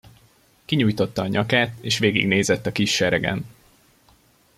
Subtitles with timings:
[0.65, 3.45] Kinyújtotta a nyakát, és végignézett a kis seregen.